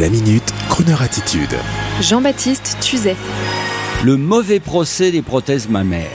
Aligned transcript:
La 0.00 0.08
minute, 0.08 0.54
Kroneur 0.70 1.02
attitude. 1.02 1.54
Jean-Baptiste 2.00 2.78
Tuzet. 2.80 3.14
Le 4.02 4.16
mauvais 4.16 4.58
procès 4.58 5.10
des 5.10 5.20
prothèses 5.20 5.68
mammaires. 5.68 6.08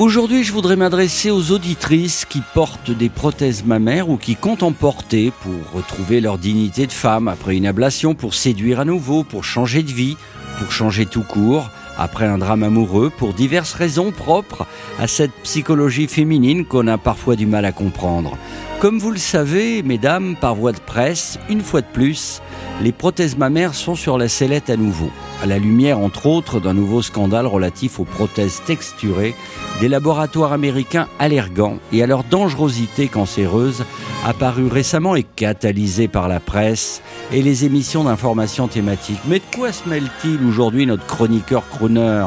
Aujourd'hui, 0.00 0.44
je 0.44 0.52
voudrais 0.52 0.76
m'adresser 0.76 1.30
aux 1.30 1.50
auditrices 1.50 2.26
qui 2.26 2.42
portent 2.52 2.90
des 2.90 3.08
prothèses 3.08 3.64
mammaires 3.64 4.10
ou 4.10 4.18
qui 4.18 4.36
comptent 4.36 4.62
en 4.62 4.72
porter 4.72 5.32
pour 5.40 5.72
retrouver 5.72 6.20
leur 6.20 6.36
dignité 6.36 6.86
de 6.86 6.92
femme 6.92 7.26
après 7.26 7.56
une 7.56 7.66
ablation, 7.66 8.14
pour 8.14 8.34
séduire 8.34 8.80
à 8.80 8.84
nouveau, 8.84 9.24
pour 9.24 9.44
changer 9.44 9.82
de 9.82 9.92
vie, 9.92 10.18
pour 10.58 10.72
changer 10.72 11.06
tout 11.06 11.22
court, 11.22 11.70
après 12.02 12.26
un 12.26 12.38
drame 12.38 12.64
amoureux, 12.64 13.10
pour 13.16 13.32
diverses 13.32 13.74
raisons 13.74 14.10
propres 14.10 14.66
à 14.98 15.06
cette 15.06 15.32
psychologie 15.44 16.08
féminine 16.08 16.64
qu'on 16.64 16.88
a 16.88 16.98
parfois 16.98 17.36
du 17.36 17.46
mal 17.46 17.64
à 17.64 17.72
comprendre. 17.72 18.36
Comme 18.80 18.98
vous 18.98 19.12
le 19.12 19.18
savez, 19.18 19.82
mesdames, 19.84 20.34
par 20.34 20.56
voie 20.56 20.72
de 20.72 20.80
presse, 20.80 21.38
une 21.48 21.60
fois 21.60 21.80
de 21.80 21.86
plus, 21.86 22.42
les 22.80 22.92
prothèses 22.92 23.36
mammaires 23.36 23.74
sont 23.74 23.94
sur 23.94 24.18
la 24.18 24.28
sellette 24.28 24.70
à 24.70 24.76
nouveau, 24.76 25.10
à 25.42 25.46
la 25.46 25.58
lumière 25.58 25.98
entre 25.98 26.26
autres 26.26 26.60
d'un 26.60 26.74
nouveau 26.74 27.02
scandale 27.02 27.46
relatif 27.46 28.00
aux 28.00 28.04
prothèses 28.04 28.62
texturées 28.66 29.34
des 29.80 29.88
laboratoires 29.88 30.52
américains 30.52 31.08
Allergan 31.18 31.78
et 31.92 32.02
à 32.02 32.06
leur 32.06 32.24
dangerosité 32.24 33.08
cancéreuse 33.08 33.84
apparue 34.24 34.68
récemment 34.68 35.14
et 35.16 35.22
catalysée 35.22 36.08
par 36.08 36.28
la 36.28 36.40
presse 36.40 37.02
et 37.32 37.42
les 37.42 37.64
émissions 37.64 38.04
d'information 38.04 38.68
thématiques. 38.68 39.20
Mais 39.26 39.38
de 39.38 39.56
quoi 39.56 39.72
se 39.72 39.88
mêle-t-il 39.88 40.44
aujourd'hui 40.46 40.86
notre 40.86 41.06
chroniqueur 41.06 41.68
crooner? 41.68 42.26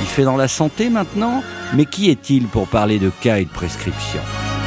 Il 0.00 0.06
fait 0.06 0.24
dans 0.24 0.36
la 0.36 0.48
santé 0.48 0.90
maintenant? 0.90 1.42
Mais 1.74 1.84
qui 1.84 2.08
est-il 2.08 2.46
pour 2.46 2.66
parler 2.66 2.98
de 2.98 3.10
cas 3.20 3.38
et 3.38 3.44
de 3.44 3.50
prescriptions? 3.50 4.20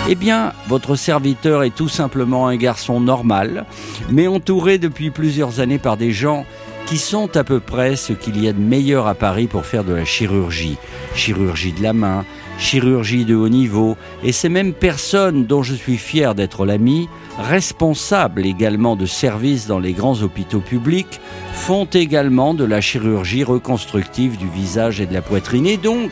Eh 0.09 0.15
bien, 0.15 0.53
votre 0.67 0.95
serviteur 0.95 1.63
est 1.63 1.75
tout 1.75 1.87
simplement 1.87 2.47
un 2.47 2.55
garçon 2.55 2.99
normal, 2.99 3.65
mais 4.09 4.27
entouré 4.27 4.77
depuis 4.77 5.11
plusieurs 5.11 5.59
années 5.59 5.77
par 5.77 5.97
des 5.97 6.11
gens 6.11 6.45
qui 6.87 6.97
sont 6.97 7.37
à 7.37 7.43
peu 7.43 7.59
près 7.59 7.95
ce 7.95 8.11
qu'il 8.11 8.43
y 8.43 8.47
a 8.47 8.53
de 8.53 8.59
meilleur 8.59 9.07
à 9.07 9.13
Paris 9.13 9.47
pour 9.47 9.65
faire 9.65 9.83
de 9.83 9.93
la 9.93 10.03
chirurgie. 10.03 10.77
Chirurgie 11.15 11.71
de 11.71 11.83
la 11.83 11.93
main, 11.93 12.25
chirurgie 12.57 13.25
de 13.25 13.35
haut 13.35 13.47
niveau, 13.47 13.95
et 14.23 14.31
ces 14.31 14.49
mêmes 14.49 14.73
personnes 14.73 15.45
dont 15.45 15.63
je 15.63 15.73
suis 15.73 15.97
fier 15.97 16.35
d'être 16.35 16.65
l'ami, 16.65 17.07
responsables 17.39 18.45
également 18.45 18.95
de 18.95 19.05
services 19.05 19.67
dans 19.67 19.79
les 19.79 19.93
grands 19.93 20.21
hôpitaux 20.21 20.59
publics, 20.59 21.21
font 21.53 21.85
également 21.85 22.53
de 22.53 22.65
la 22.65 22.81
chirurgie 22.81 23.43
reconstructive 23.43 24.37
du 24.37 24.47
visage 24.49 24.99
et 24.99 25.05
de 25.05 25.13
la 25.13 25.21
poitrine. 25.21 25.67
Et 25.67 25.77
donc, 25.77 26.11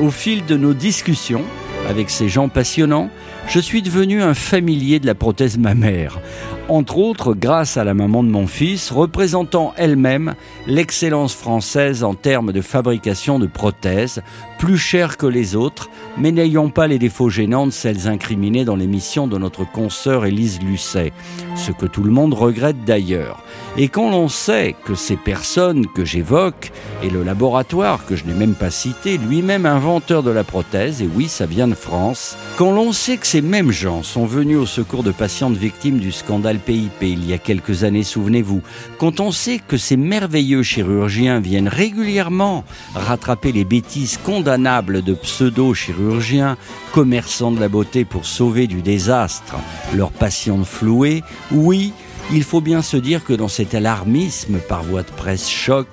au 0.00 0.10
fil 0.10 0.44
de 0.46 0.56
nos 0.56 0.74
discussions, 0.74 1.44
avec 1.88 2.10
ces 2.10 2.28
gens 2.28 2.48
passionnants, 2.48 3.10
je 3.48 3.60
suis 3.60 3.82
devenu 3.82 4.22
un 4.22 4.34
familier 4.34 5.00
de 5.00 5.06
la 5.06 5.14
prothèse 5.14 5.58
mammaire. 5.58 6.20
Entre 6.68 6.96
autres, 6.96 7.34
grâce 7.34 7.76
à 7.76 7.84
la 7.84 7.92
maman 7.92 8.22
de 8.22 8.30
mon 8.30 8.46
fils, 8.46 8.92
représentant 8.92 9.74
elle-même 9.76 10.34
l'excellence 10.66 11.34
française 11.34 12.04
en 12.04 12.14
termes 12.14 12.52
de 12.52 12.60
fabrication 12.60 13.38
de 13.38 13.46
prothèses, 13.46 14.22
plus 14.58 14.78
chères 14.78 15.16
que 15.16 15.26
les 15.26 15.56
autres, 15.56 15.90
mais 16.16 16.30
n'ayant 16.30 16.68
pas 16.68 16.86
les 16.86 17.00
défauts 17.00 17.28
gênants 17.28 17.66
de 17.66 17.72
celles 17.72 18.06
incriminées 18.06 18.64
dans 18.64 18.76
l'émission 18.76 19.26
de 19.26 19.36
notre 19.36 19.64
consoeur 19.64 20.24
Élise 20.24 20.60
Lucet, 20.62 21.12
ce 21.56 21.72
que 21.72 21.86
tout 21.86 22.04
le 22.04 22.12
monde 22.12 22.32
regrette 22.32 22.84
d'ailleurs. 22.84 23.42
Et 23.76 23.88
quand 23.88 24.10
l'on 24.10 24.28
sait 24.28 24.76
que 24.84 24.94
ces 24.94 25.16
personnes 25.16 25.86
que 25.88 26.04
j'évoque, 26.04 26.70
et 27.02 27.10
le 27.10 27.24
laboratoire 27.24 28.06
que 28.06 28.14
je 28.14 28.24
n'ai 28.24 28.34
même 28.34 28.54
pas 28.54 28.70
cité, 28.70 29.18
lui-même 29.18 29.66
inventeur 29.66 30.22
de 30.22 30.30
la 30.30 30.44
prothèse, 30.44 31.02
et 31.02 31.08
oui, 31.12 31.26
ça 31.26 31.46
vient 31.46 31.68
de 31.68 31.74
France, 31.74 32.36
quand 32.56 32.70
l'on 32.70 32.92
sait 32.92 33.16
que 33.16 33.26
ces 33.26 33.42
mêmes 33.42 33.72
gens 33.72 34.04
sont 34.04 34.26
venus 34.26 34.58
au 34.58 34.66
secours 34.66 35.02
de 35.02 35.10
patientes 35.10 35.56
victimes 35.56 35.98
du 35.98 36.12
scandale 36.12 36.51
Il 37.00 37.26
y 37.26 37.32
a 37.32 37.38
quelques 37.38 37.84
années, 37.84 38.02
souvenez-vous, 38.02 38.62
quand 38.98 39.20
on 39.20 39.32
sait 39.32 39.58
que 39.58 39.76
ces 39.76 39.96
merveilleux 39.96 40.62
chirurgiens 40.62 41.40
viennent 41.40 41.68
régulièrement 41.68 42.64
rattraper 42.94 43.52
les 43.52 43.64
bêtises 43.64 44.18
condamnables 44.22 45.02
de 45.02 45.14
pseudo-chirurgiens, 45.14 46.56
commerçants 46.92 47.52
de 47.52 47.60
la 47.60 47.68
beauté 47.68 48.04
pour 48.04 48.26
sauver 48.26 48.66
du 48.66 48.82
désastre 48.82 49.56
leurs 49.94 50.12
patientes 50.12 50.66
flouées, 50.66 51.22
oui, 51.50 51.92
il 52.30 52.44
faut 52.44 52.60
bien 52.60 52.82
se 52.82 52.96
dire 52.96 53.24
que 53.24 53.32
dans 53.32 53.48
cet 53.48 53.74
alarmisme 53.74 54.58
par 54.68 54.82
voie 54.82 55.02
de 55.02 55.10
presse 55.10 55.48
choc, 55.48 55.88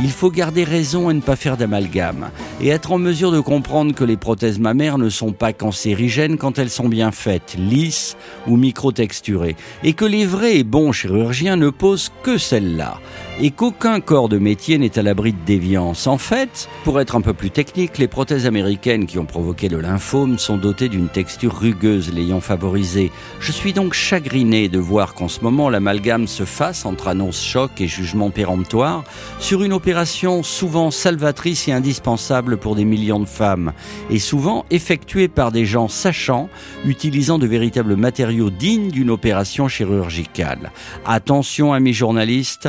il 0.00 0.10
faut 0.10 0.30
garder 0.30 0.64
raison 0.64 1.10
et 1.10 1.14
ne 1.14 1.20
pas 1.20 1.36
faire 1.36 1.56
d'amalgame, 1.56 2.30
et 2.60 2.68
être 2.68 2.92
en 2.92 2.98
mesure 2.98 3.30
de 3.30 3.40
comprendre 3.40 3.94
que 3.94 4.04
les 4.04 4.16
prothèses 4.16 4.58
mammaires 4.58 4.98
ne 4.98 5.08
sont 5.08 5.32
pas 5.32 5.52
cancérigènes 5.52 6.38
quand 6.38 6.58
elles 6.58 6.70
sont 6.70 6.88
bien 6.88 7.12
faites, 7.12 7.56
lisses 7.58 8.16
ou 8.46 8.56
microtexturées, 8.56 9.56
et 9.82 9.92
que 9.92 10.04
les 10.04 10.26
vrais 10.26 10.56
et 10.56 10.64
bons 10.64 10.92
chirurgiens 10.92 11.56
ne 11.56 11.70
posent 11.70 12.10
que 12.22 12.38
celles-là, 12.38 12.98
et 13.40 13.50
qu'aucun 13.50 14.00
corps 14.00 14.28
de 14.28 14.38
métier 14.38 14.78
n'est 14.78 14.98
à 14.98 15.02
l'abri 15.02 15.32
de 15.32 15.44
déviance. 15.44 16.06
En 16.06 16.18
fait, 16.18 16.68
pour 16.84 17.00
être 17.00 17.16
un 17.16 17.20
peu 17.20 17.32
plus 17.32 17.50
technique, 17.50 17.98
les 17.98 18.08
prothèses 18.08 18.46
américaines 18.46 19.06
qui 19.06 19.18
ont 19.18 19.24
provoqué 19.24 19.68
le 19.68 19.80
lymphome 19.80 20.38
sont 20.38 20.56
dotées 20.56 20.88
d'une 20.88 21.08
texture 21.08 21.56
rugueuse 21.56 22.12
l'ayant 22.12 22.40
favorisé. 22.40 23.10
Je 23.40 23.52
suis 23.52 23.72
donc 23.72 23.94
chagriné 23.94 24.68
de 24.68 24.78
voir 24.78 25.14
qu'en 25.14 25.28
ce 25.28 25.40
moment 25.40 25.70
l'amalgame 25.70 26.26
se 26.26 26.44
fasse 26.44 26.84
entre 26.84 27.08
annonce 27.08 27.42
choc 27.42 27.80
et 27.80 27.88
jugement 27.88 28.30
péremptoire 28.30 29.04
sur 29.38 29.62
une 29.62 29.72
opération 29.72 30.42
souvent 30.42 30.90
salvatrice 30.90 31.68
et 31.68 31.72
indispensable 31.72 32.56
pour 32.56 32.76
des 32.76 32.84
millions 32.84 33.20
de 33.20 33.24
femmes, 33.24 33.72
et 34.10 34.18
souvent 34.18 34.64
effectuée 34.70 35.28
par 35.28 35.52
des 35.52 35.64
gens 35.64 35.88
sachants, 35.88 36.48
utilisant 36.84 37.38
de 37.38 37.46
véritables 37.46 37.96
matériaux 37.96 38.50
dignes 38.50 38.90
d'une 38.90 39.10
opération 39.10 39.68
chirurgicale. 39.68 40.70
Attention, 41.04 41.72
amis 41.72 41.94
journalistes, 41.94 42.68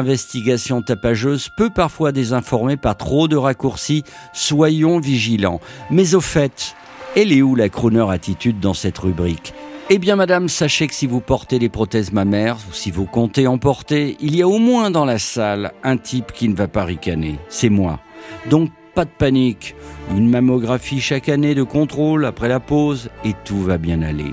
l'investigation 0.00 0.80
tapageuse 0.80 1.50
peut 1.54 1.68
parfois 1.68 2.10
désinformer 2.10 2.78
par 2.78 2.96
trop 2.96 3.28
de 3.28 3.36
raccourcis, 3.36 4.02
soyons 4.32 4.98
vigilants. 4.98 5.60
Mais 5.90 6.14
au 6.14 6.22
fait, 6.22 6.74
elle 7.16 7.34
est 7.34 7.42
où 7.42 7.54
la 7.54 7.68
crooner 7.68 8.06
attitude 8.08 8.60
dans 8.60 8.72
cette 8.72 8.96
rubrique? 8.96 9.52
Eh 9.90 9.98
bien, 9.98 10.16
madame, 10.16 10.48
sachez 10.48 10.86
que 10.86 10.94
si 10.94 11.06
vous 11.06 11.20
portez 11.20 11.58
des 11.58 11.68
prothèses 11.68 12.12
mammaires, 12.12 12.56
ou 12.70 12.72
si 12.72 12.90
vous 12.90 13.04
comptez 13.04 13.46
en 13.46 13.58
porter, 13.58 14.16
il 14.20 14.34
y 14.34 14.40
a 14.40 14.48
au 14.48 14.58
moins 14.58 14.90
dans 14.90 15.04
la 15.04 15.18
salle 15.18 15.72
un 15.82 15.98
type 15.98 16.32
qui 16.32 16.48
ne 16.48 16.54
va 16.54 16.66
pas 16.66 16.84
ricaner. 16.84 17.38
C'est 17.50 17.68
moi. 17.68 18.00
Donc, 18.48 18.70
pas 18.94 19.04
de 19.04 19.10
panique. 19.10 19.74
Une 20.16 20.30
mammographie 20.30 21.02
chaque 21.02 21.28
année 21.28 21.54
de 21.54 21.62
contrôle 21.62 22.24
après 22.24 22.48
la 22.48 22.60
pause, 22.60 23.10
et 23.22 23.34
tout 23.44 23.60
va 23.60 23.76
bien 23.76 24.00
aller. 24.00 24.32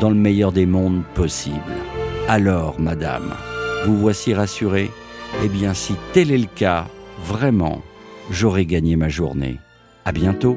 Dans 0.00 0.10
le 0.10 0.14
meilleur 0.14 0.52
des 0.52 0.66
mondes 0.66 1.02
possible. 1.14 1.74
Alors, 2.28 2.78
madame, 2.78 3.34
vous 3.84 3.98
voici 3.98 4.32
rassurée? 4.32 4.92
Eh 5.44 5.48
bien, 5.48 5.74
si 5.74 5.94
tel 6.12 6.30
est 6.30 6.38
le 6.38 6.46
cas, 6.46 6.86
vraiment, 7.22 7.82
j'aurai 8.30 8.66
gagné 8.66 8.96
ma 8.96 9.08
journée. 9.08 9.58
À 10.04 10.12
bientôt. 10.12 10.56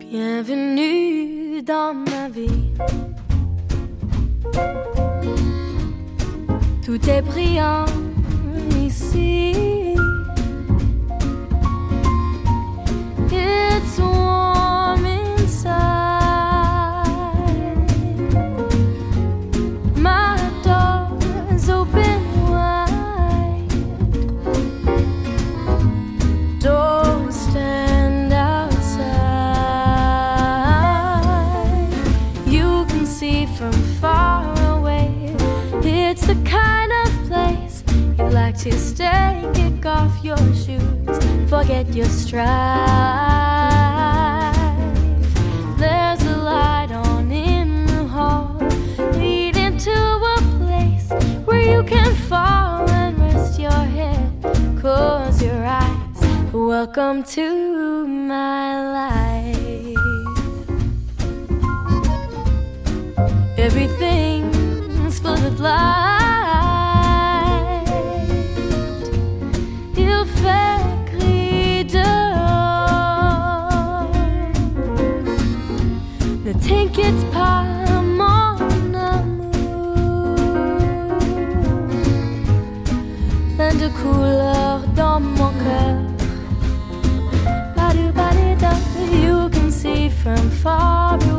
Bienvenue 0.00 1.62
dans 1.62 1.94
ma 1.94 2.28
vie. 2.28 2.72
Tout 6.84 7.08
est 7.08 7.22
brillant 7.22 7.84
ici. 8.80 9.65
To 38.70 38.78
stay. 38.78 39.48
Kick 39.54 39.86
off 39.86 40.24
your 40.24 40.36
shoes, 40.52 41.18
forget 41.48 41.86
your 41.94 42.06
strife. 42.06 42.46
There's 45.78 46.22
a 46.22 46.36
light 46.36 46.90
on 46.90 47.30
in 47.30 47.86
the 47.86 48.04
hall, 48.08 48.56
leading 49.12 49.78
to 49.78 49.98
a 50.34 50.38
place 50.58 51.08
where 51.44 51.60
you 51.60 51.84
can 51.84 52.12
fall 52.28 52.90
and 52.90 53.16
rest 53.20 53.60
your 53.60 53.84
head. 53.98 54.32
Close 54.80 55.40
your 55.40 55.64
eyes. 55.64 56.20
Welcome 56.52 57.22
to 57.36 58.06
my 58.06 58.70
life. 58.98 59.96
Everything's 63.56 65.20
full 65.20 65.46
of 65.50 65.60
light. 65.60 66.05
couleur 84.06 84.80
dans 84.94 85.20
mon 85.20 85.50
cœur. 85.64 85.96
You 89.12 89.48
can 89.50 89.70
see 89.70 90.08
from 90.08 90.50
far 90.50 91.14
away. 91.14 91.35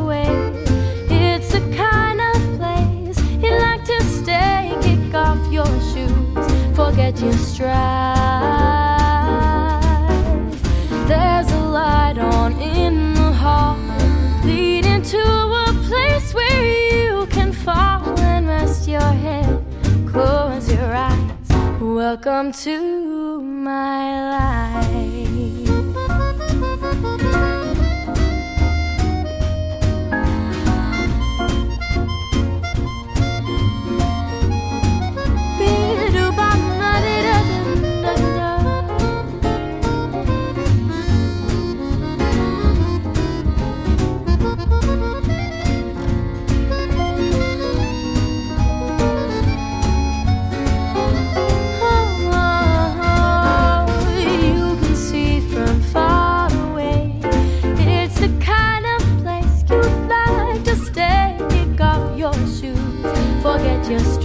Welcome 21.80 22.50
to 22.64 23.40
my 23.40 24.30
life. 24.32 25.37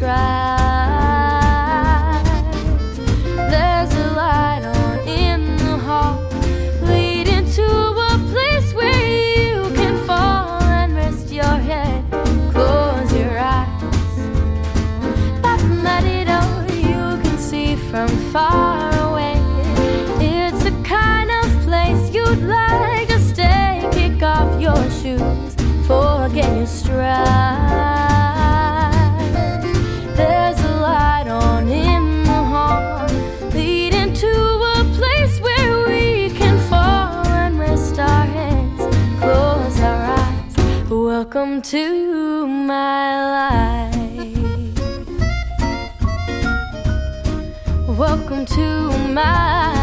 try. 0.03 0.42
come 41.53 41.61
to 41.61 42.47
my 42.47 43.91
life. 43.91 44.77
Welcome 47.87 48.45
to 48.45 48.89
my 49.09 49.82